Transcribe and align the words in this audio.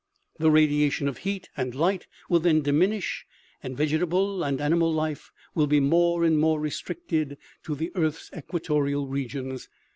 The 0.39 0.49
radiation 0.49 1.07
of 1.07 1.19
heat 1.19 1.51
and 1.55 1.75
light 1.75 2.07
will 2.27 2.39
then 2.39 2.63
diminish, 2.63 3.23
and 3.61 3.77
vegetable 3.77 4.41
and 4.41 4.59
animal 4.59 4.91
life 4.91 5.29
will 5.53 5.67
be 5.67 5.79
more 5.79 6.23
and 6.25 6.39
more 6.39 6.59
restricted 6.59 7.37
to 7.65 7.75
the 7.75 7.91
earth's 7.93 8.31
equatorial 8.35 9.05
regions. 9.07 9.69